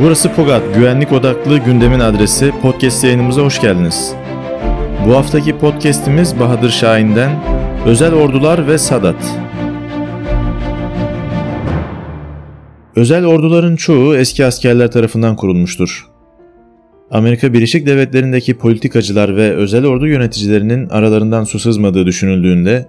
Burası 0.00 0.32
Pogat, 0.32 0.74
güvenlik 0.74 1.12
odaklı 1.12 1.58
gündemin 1.58 2.00
adresi. 2.00 2.52
Podcast 2.62 3.04
yayınımıza 3.04 3.42
hoş 3.42 3.60
geldiniz. 3.60 4.14
Bu 5.06 5.16
haftaki 5.16 5.58
podcast'imiz 5.58 6.40
Bahadır 6.40 6.70
Şahin'den 6.70 7.30
Özel 7.86 8.14
Ordular 8.14 8.66
ve 8.66 8.78
Sadat. 8.78 9.38
Özel 12.96 13.26
orduların 13.26 13.76
çoğu 13.76 14.16
eski 14.16 14.44
askerler 14.44 14.90
tarafından 14.90 15.36
kurulmuştur. 15.36 16.06
Amerika 17.10 17.52
Birleşik 17.52 17.86
Devletleri'ndeki 17.86 18.58
politikacılar 18.58 19.36
ve 19.36 19.50
özel 19.50 19.86
ordu 19.86 20.06
yöneticilerinin 20.06 20.88
aralarından 20.88 21.44
su 21.44 21.58
sızmadığı 21.58 22.06
düşünüldüğünde, 22.06 22.88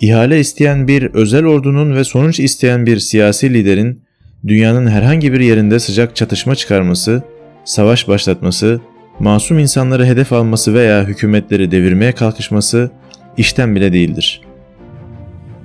ihale 0.00 0.40
isteyen 0.40 0.88
bir 0.88 1.02
özel 1.02 1.44
ordunun 1.44 1.96
ve 1.96 2.04
sonuç 2.04 2.40
isteyen 2.40 2.86
bir 2.86 2.98
siyasi 2.98 3.54
liderin 3.54 4.03
dünyanın 4.46 4.86
herhangi 4.86 5.32
bir 5.32 5.40
yerinde 5.40 5.78
sıcak 5.78 6.16
çatışma 6.16 6.54
çıkarması, 6.54 7.22
savaş 7.64 8.08
başlatması, 8.08 8.80
masum 9.18 9.58
insanları 9.58 10.06
hedef 10.06 10.32
alması 10.32 10.74
veya 10.74 11.04
hükümetleri 11.04 11.70
devirmeye 11.70 12.12
kalkışması 12.12 12.90
işten 13.36 13.76
bile 13.76 13.92
değildir. 13.92 14.40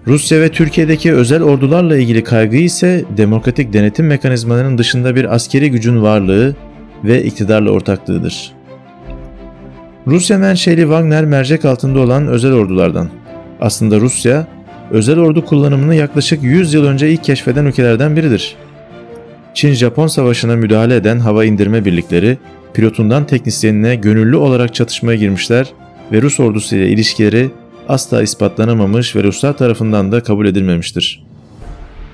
Rusya 0.08 0.42
ve 0.42 0.50
Türkiye'deki 0.50 1.14
özel 1.14 1.44
ordularla 1.44 1.98
ilgili 1.98 2.24
kaygı 2.24 2.58
ise 2.58 3.06
demokratik 3.18 3.74
denetim 3.74 4.08
mekanizmalarının 4.08 4.78
dışında 4.78 5.16
bir 5.16 5.36
askeri 5.36 5.72
gücün 5.72 6.02
varlığı 6.02 6.56
ve 7.04 7.24
iktidarla 7.24 7.72
ortaklığıdır. 7.72 8.52
Rusya 10.08 10.38
menşeli 10.38 10.82
Wagner 10.82 11.26
mercek 11.26 11.66
altında 11.66 12.00
olan 12.00 12.28
özel 12.28 12.54
ordulardan. 12.54 13.10
Aslında 13.62 14.00
Rusya, 14.00 14.48
özel 14.92 15.20
ordu 15.20 15.46
kullanımını 15.46 15.96
yaklaşık 15.96 16.44
100 16.44 16.74
yıl 16.74 16.86
önce 16.86 17.12
ilk 17.12 17.24
keşfeden 17.24 17.66
ülkelerden 17.66 18.16
biridir. 18.16 18.56
Çin-Japon 19.60 20.08
savaşına 20.08 20.56
müdahale 20.56 20.96
eden 20.96 21.20
hava 21.20 21.46
indirme 21.46 21.86
birlikleri, 21.86 22.38
pilotundan 22.74 23.28
teknisyenine 23.28 23.96
gönüllü 23.96 24.36
olarak 24.36 24.76
çatışmaya 24.76 25.18
girmişler 25.18 25.74
ve 26.12 26.22
Rus 26.22 26.40
ordusu 26.40 26.76
ile 26.76 26.90
ilişkileri 26.90 27.50
asla 27.88 28.22
ispatlanamamış 28.22 29.16
ve 29.16 29.24
Ruslar 29.24 29.58
tarafından 29.58 30.12
da 30.12 30.24
kabul 30.24 30.46
edilmemiştir. 30.46 31.24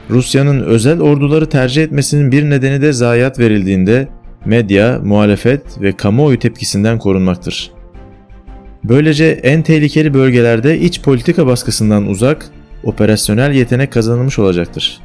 Rusya'nın 0.10 0.62
özel 0.62 1.02
orduları 1.02 1.50
tercih 1.50 1.84
etmesinin 1.84 2.32
bir 2.32 2.50
nedeni 2.50 2.82
de 2.82 2.94
zayiat 2.94 3.40
verildiğinde 3.40 4.08
medya, 4.46 5.00
muhalefet 5.04 5.82
ve 5.82 5.92
kamuoyu 5.92 6.40
tepkisinden 6.40 7.00
korunmaktır. 7.00 7.72
Böylece 8.84 9.26
en 9.26 9.62
tehlikeli 9.62 10.14
bölgelerde 10.14 10.80
iç 10.80 11.02
politika 11.02 11.48
baskısından 11.48 12.08
uzak, 12.08 12.46
operasyonel 12.84 13.52
yetenek 13.52 13.92
kazanılmış 13.92 14.40
olacaktır. 14.40 15.05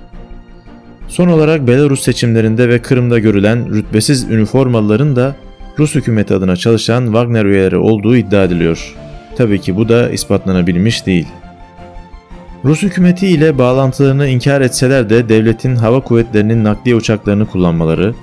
Son 1.11 1.29
olarak 1.29 1.67
Belarus 1.67 2.03
seçimlerinde 2.03 2.69
ve 2.69 2.83
Kırım'da 2.83 3.19
görülen 3.19 3.75
rütbesiz 3.75 4.31
üniformalıların 4.31 5.17
da 5.17 5.37
Rus 5.79 5.95
hükümeti 5.95 6.35
adına 6.35 6.57
çalışan 6.57 7.05
Wagner 7.05 7.45
üyeleri 7.45 7.77
olduğu 7.77 8.17
iddia 8.17 8.45
ediliyor. 8.45 8.95
Tabii 9.37 9.61
ki 9.61 9.77
bu 9.77 9.89
da 9.89 10.11
ispatlanabilmiş 10.11 11.07
değil. 11.07 11.27
Rus 12.65 12.83
hükümeti 12.83 13.27
ile 13.27 13.59
bağlantılarını 13.59 14.27
inkar 14.27 14.61
etseler 14.61 15.11
de 15.11 15.29
devletin 15.29 15.77
hava 15.77 16.01
kuvvetlerinin 16.01 16.65
nakliye 16.65 16.97
uçaklarını 16.97 17.47
kullanmaları, 17.47 18.15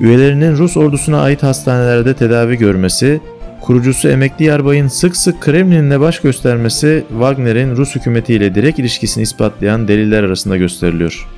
üyelerinin 0.00 0.56
Rus 0.56 0.76
ordusuna 0.76 1.20
ait 1.20 1.42
hastanelerde 1.42 2.14
tedavi 2.14 2.58
görmesi, 2.58 3.20
kurucusu 3.60 4.08
emekli 4.08 4.44
yarbayın 4.44 4.88
sık 4.88 5.16
sık 5.16 5.40
Kremlin'le 5.40 6.00
baş 6.00 6.20
göstermesi 6.20 7.04
Wagner'in 7.08 7.76
Rus 7.76 7.94
hükümeti 7.94 8.34
ile 8.34 8.54
direkt 8.54 8.78
ilişkisini 8.78 9.22
ispatlayan 9.22 9.88
deliller 9.88 10.22
arasında 10.22 10.56
gösteriliyor. 10.56 11.28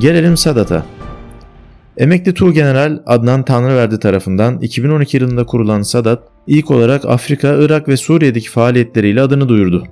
Gelelim 0.00 0.36
Sadat'a. 0.36 0.86
Emekli 1.96 2.34
Tuğgeneral 2.34 2.98
Adnan 3.06 3.42
Tanrıverdi 3.42 3.98
tarafından 3.98 4.60
2012 4.60 5.16
yılında 5.16 5.46
kurulan 5.46 5.82
Sadat, 5.82 6.22
ilk 6.46 6.70
olarak 6.70 7.04
Afrika, 7.04 7.56
Irak 7.58 7.88
ve 7.88 7.96
Suriye'deki 7.96 8.50
faaliyetleriyle 8.50 9.20
adını 9.20 9.48
duyurdu. 9.48 9.84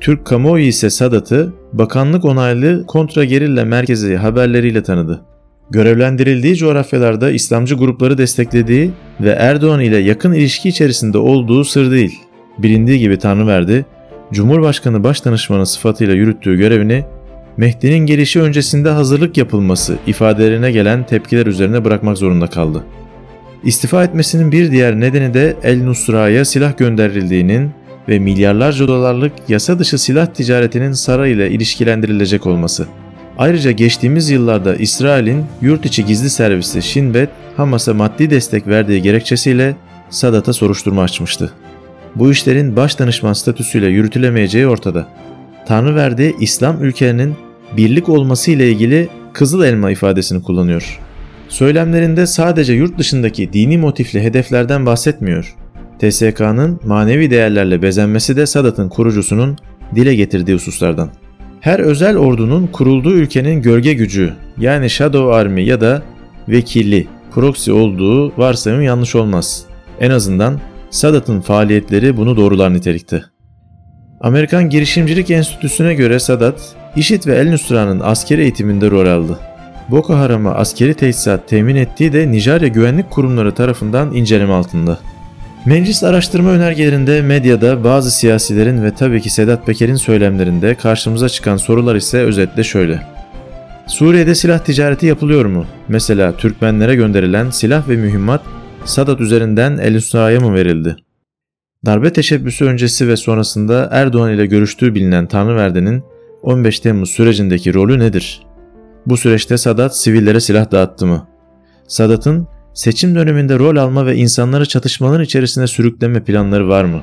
Türk 0.00 0.24
kamuoyu 0.24 0.64
ise 0.64 0.90
Sadat'ı 0.90 1.52
bakanlık 1.72 2.24
onaylı 2.24 2.86
kontra 2.86 3.24
gerilla 3.24 3.64
merkezi 3.64 4.16
haberleriyle 4.16 4.82
tanıdı. 4.82 5.22
Görevlendirildiği 5.70 6.56
coğrafyalarda 6.56 7.30
İslamcı 7.30 7.74
grupları 7.74 8.18
desteklediği 8.18 8.90
ve 9.20 9.30
Erdoğan 9.30 9.80
ile 9.80 9.98
yakın 9.98 10.32
ilişki 10.32 10.68
içerisinde 10.68 11.18
olduğu 11.18 11.64
sır 11.64 11.90
değil. 11.90 12.20
Bilindiği 12.58 12.98
gibi 12.98 13.18
Tanrıverdi, 13.18 13.86
Cumhurbaşkanı 14.32 15.04
Başdanışmanı 15.04 15.66
sıfatıyla 15.66 16.14
yürüttüğü 16.14 16.56
görevini 16.56 17.04
Mehdi'nin 17.56 18.06
gelişi 18.06 18.40
öncesinde 18.40 18.88
hazırlık 18.88 19.36
yapılması 19.36 19.96
ifadelerine 20.06 20.72
gelen 20.72 21.06
tepkiler 21.06 21.46
üzerine 21.46 21.84
bırakmak 21.84 22.18
zorunda 22.18 22.46
kaldı. 22.46 22.84
İstifa 23.64 24.04
etmesinin 24.04 24.52
bir 24.52 24.70
diğer 24.70 25.00
nedeni 25.00 25.34
de 25.34 25.56
El 25.62 25.82
Nusra'ya 25.82 26.44
silah 26.44 26.76
gönderildiğinin 26.76 27.70
ve 28.08 28.18
milyarlarca 28.18 28.88
dolarlık 28.88 29.32
yasa 29.48 29.78
dışı 29.78 29.98
silah 29.98 30.26
ticaretinin 30.26 30.92
saray 30.92 31.32
ile 31.32 31.50
ilişkilendirilecek 31.50 32.46
olması. 32.46 32.86
Ayrıca 33.38 33.70
geçtiğimiz 33.70 34.30
yıllarda 34.30 34.76
İsrail'in 34.76 35.44
yurt 35.62 35.86
içi 35.86 36.04
gizli 36.04 36.30
servisi 36.30 36.82
Shin 36.82 37.14
Bet, 37.14 37.28
Hamas'a 37.56 37.94
maddi 37.94 38.30
destek 38.30 38.66
verdiği 38.66 39.02
gerekçesiyle 39.02 39.76
Sadat'a 40.10 40.52
soruşturma 40.52 41.02
açmıştı. 41.02 41.52
Bu 42.16 42.30
işlerin 42.30 42.76
baş 42.76 42.98
danışman 42.98 43.32
statüsüyle 43.32 43.86
yürütülemeyeceği 43.86 44.66
ortada. 44.66 45.08
Tanrıverdi 45.70 46.36
İslam 46.40 46.84
ülkelerinin 46.84 47.34
birlik 47.76 48.08
olması 48.08 48.50
ile 48.50 48.70
ilgili 48.70 49.08
kızıl 49.32 49.64
elma 49.64 49.90
ifadesini 49.90 50.42
kullanıyor. 50.42 51.00
Söylemlerinde 51.48 52.26
sadece 52.26 52.72
yurt 52.72 52.98
dışındaki 52.98 53.52
dini 53.52 53.78
motifli 53.78 54.22
hedeflerden 54.22 54.86
bahsetmiyor. 54.86 55.56
TSK'nın 55.98 56.80
manevi 56.84 57.30
değerlerle 57.30 57.82
bezenmesi 57.82 58.36
de 58.36 58.46
Sadat'ın 58.46 58.88
kurucusunun 58.88 59.58
dile 59.94 60.14
getirdiği 60.14 60.54
hususlardan. 60.54 61.10
Her 61.60 61.78
özel 61.78 62.16
ordunun 62.16 62.66
kurulduğu 62.66 63.14
ülkenin 63.14 63.62
gölge 63.62 63.92
gücü 63.92 64.32
yani 64.58 64.90
Shadow 64.90 65.34
Army 65.34 65.64
ya 65.64 65.80
da 65.80 66.02
vekili, 66.48 67.06
proxy 67.34 67.72
olduğu 67.72 68.38
varsayım 68.38 68.82
yanlış 68.82 69.14
olmaz. 69.14 69.64
En 70.00 70.10
azından 70.10 70.60
Sadat'ın 70.90 71.40
faaliyetleri 71.40 72.16
bunu 72.16 72.36
doğrular 72.36 72.74
nitelikte. 72.74 73.29
Amerikan 74.20 74.70
Girişimcilik 74.70 75.30
Enstitüsü'ne 75.30 75.94
göre 75.94 76.18
Sadat, 76.18 76.60
IŞİD 76.96 77.26
ve 77.26 77.34
El 77.34 77.50
Nusra'nın 77.50 78.00
askeri 78.00 78.42
eğitiminde 78.42 78.90
rol 78.90 79.06
aldı. 79.06 79.38
Boko 79.88 80.14
Haram'a 80.14 80.54
askeri 80.54 80.94
teçhizat 80.94 81.48
temin 81.48 81.76
ettiği 81.76 82.12
de 82.12 82.30
Nijerya 82.30 82.68
güvenlik 82.68 83.10
kurumları 83.10 83.54
tarafından 83.54 84.14
inceleme 84.14 84.52
altında. 84.52 84.98
Meclis 85.66 86.04
araştırma 86.04 86.50
önergelerinde 86.50 87.22
medyada 87.22 87.84
bazı 87.84 88.10
siyasilerin 88.10 88.82
ve 88.82 88.94
tabii 88.94 89.20
ki 89.20 89.30
Sedat 89.30 89.66
Peker'in 89.66 89.96
söylemlerinde 89.96 90.74
karşımıza 90.74 91.28
çıkan 91.28 91.56
sorular 91.56 91.94
ise 91.94 92.18
özetle 92.18 92.64
şöyle. 92.64 93.02
Suriye'de 93.86 94.34
silah 94.34 94.58
ticareti 94.58 95.06
yapılıyor 95.06 95.44
mu? 95.44 95.66
Mesela 95.88 96.36
Türkmenlere 96.36 96.94
gönderilen 96.94 97.50
silah 97.50 97.88
ve 97.88 97.96
mühimmat 97.96 98.42
Sadat 98.84 99.20
üzerinden 99.20 99.78
El 99.78 99.94
Nusra'ya 99.94 100.40
mı 100.40 100.54
verildi? 100.54 100.96
Darbe 101.86 102.12
teşebbüsü 102.12 102.64
öncesi 102.64 103.08
ve 103.08 103.16
sonrasında 103.16 103.88
Erdoğan 103.92 104.32
ile 104.32 104.46
görüştüğü 104.46 104.94
bilinen 104.94 105.26
Tanrıverdi'nin 105.26 106.02
15 106.42 106.80
Temmuz 106.80 107.10
sürecindeki 107.10 107.74
rolü 107.74 107.98
nedir? 107.98 108.42
Bu 109.06 109.16
süreçte 109.16 109.58
Sadat 109.58 109.96
sivillere 109.96 110.40
silah 110.40 110.70
dağıttı 110.70 111.06
mı? 111.06 111.26
Sadat'ın 111.88 112.48
seçim 112.74 113.14
döneminde 113.14 113.58
rol 113.58 113.76
alma 113.76 114.06
ve 114.06 114.16
insanları 114.16 114.66
çatışmaların 114.66 115.24
içerisine 115.24 115.66
sürükleme 115.66 116.24
planları 116.24 116.68
var 116.68 116.84
mı? 116.84 117.02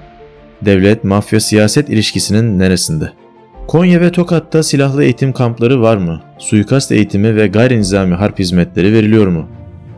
Devlet, 0.66 1.04
mafya, 1.04 1.40
siyaset 1.40 1.90
ilişkisinin 1.90 2.60
neresinde? 2.60 3.12
Konya 3.68 4.02
ve 4.02 4.12
Tokat'ta 4.12 4.64
silahlı 4.64 5.04
eğitim 5.04 5.34
kampları 5.34 5.82
var 5.82 5.98
mı? 5.98 6.22
Suikast 6.38 6.92
eğitimi 6.92 7.36
ve 7.36 7.48
gayri 7.48 7.78
nizami 7.80 8.16
harp 8.16 8.40
hizmetleri 8.40 8.94
veriliyor 8.94 9.28
mu? 9.28 9.48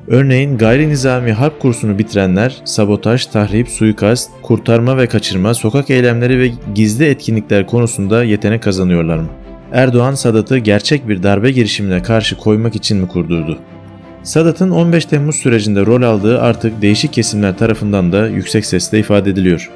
Örneğin 0.10 0.58
gayri 0.58 0.90
nizami 0.90 1.32
harp 1.32 1.60
kursunu 1.60 2.00
bitirenler 2.00 2.62
sabotaj, 2.66 3.26
tahrip, 3.26 3.70
suikast, 3.70 4.32
kurtarma 4.42 4.98
ve 4.98 5.08
kaçırma, 5.08 5.54
sokak 5.54 5.90
eylemleri 5.90 6.40
ve 6.40 6.52
gizli 6.76 7.06
etkinlikler 7.06 7.68
konusunda 7.68 8.24
yetenek 8.24 8.64
kazanıyorlar 8.64 9.18
mı? 9.18 9.28
Erdoğan 9.72 10.14
Sadat'ı 10.14 10.58
gerçek 10.58 11.08
bir 11.08 11.24
darbe 11.24 11.52
girişimine 11.52 12.04
karşı 12.04 12.38
koymak 12.38 12.76
için 12.76 12.98
mi 12.98 13.08
kurdurdu? 13.08 13.60
Sadat'ın 14.24 14.72
15 14.72 15.06
Temmuz 15.06 15.36
sürecinde 15.36 15.86
rol 15.86 16.02
aldığı 16.02 16.42
artık 16.42 16.82
değişik 16.82 17.14
kesimler 17.14 17.58
tarafından 17.58 18.12
da 18.12 18.28
yüksek 18.28 18.66
sesle 18.66 19.00
ifade 19.00 19.30
ediliyor. 19.30 19.70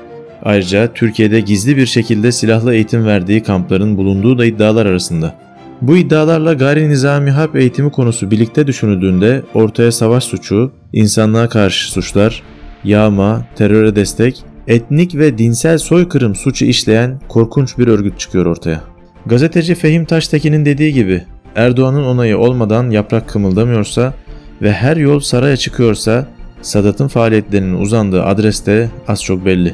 Ayrıca 0.43 0.93
Türkiye'de 0.93 1.39
gizli 1.39 1.77
bir 1.77 1.85
şekilde 1.85 2.31
silahlı 2.31 2.73
eğitim 2.73 3.05
verdiği 3.05 3.43
kampların 3.43 3.97
bulunduğu 3.97 4.37
da 4.37 4.45
iddialar 4.45 4.85
arasında. 4.85 5.35
Bu 5.83 5.97
iddialarla 5.97 6.53
gayri 6.53 6.89
nizami 6.89 7.31
harp 7.31 7.55
eğitimi 7.55 7.91
konusu 7.91 8.31
birlikte 8.31 8.67
düşünüldüğünde 8.67 9.43
ortaya 9.53 9.91
savaş 9.91 10.23
suçu, 10.23 10.71
insanlığa 10.93 11.49
karşı 11.49 11.91
suçlar, 11.91 12.43
yağma, 12.83 13.45
teröre 13.55 13.95
destek, 13.95 14.43
etnik 14.67 15.15
ve 15.15 15.37
dinsel 15.37 15.77
soykırım 15.77 16.35
suçu 16.35 16.65
işleyen 16.65 17.19
korkunç 17.27 17.77
bir 17.77 17.87
örgüt 17.87 18.19
çıkıyor 18.19 18.45
ortaya. 18.45 18.81
Gazeteci 19.25 19.75
Fehim 19.75 20.05
Taştekin'in 20.05 20.65
dediği 20.65 20.93
gibi 20.93 21.23
Erdoğan'ın 21.55 22.03
onayı 22.03 22.37
olmadan 22.37 22.89
yaprak 22.89 23.29
kımıldamıyorsa 23.29 24.13
ve 24.61 24.73
her 24.73 24.97
yol 24.97 25.19
saraya 25.19 25.57
çıkıyorsa 25.57 26.27
Sadat'ın 26.61 27.07
faaliyetlerinin 27.07 27.79
uzandığı 27.79 28.23
adres 28.23 28.65
de 28.65 28.89
az 29.07 29.23
çok 29.23 29.45
belli. 29.45 29.73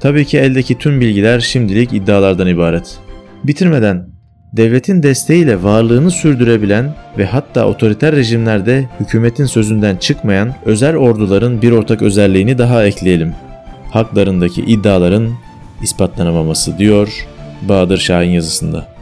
Tabii 0.00 0.24
ki 0.24 0.38
eldeki 0.38 0.78
tüm 0.78 1.00
bilgiler 1.00 1.40
şimdilik 1.40 1.92
iddialardan 1.92 2.46
ibaret. 2.46 2.98
Bitirmeden 3.44 4.15
devletin 4.52 5.02
desteğiyle 5.02 5.62
varlığını 5.62 6.10
sürdürebilen 6.10 6.94
ve 7.18 7.26
hatta 7.26 7.66
otoriter 7.66 8.16
rejimlerde 8.16 8.88
hükümetin 9.00 9.46
sözünden 9.46 9.96
çıkmayan 9.96 10.54
özel 10.64 10.96
orduların 10.96 11.62
bir 11.62 11.72
ortak 11.72 12.02
özelliğini 12.02 12.58
daha 12.58 12.84
ekleyelim. 12.84 13.34
Haklarındaki 13.90 14.62
iddiaların 14.62 15.32
ispatlanamaması 15.82 16.78
diyor 16.78 17.26
Bahadır 17.62 17.98
Şahin 17.98 18.30
yazısında. 18.30 18.95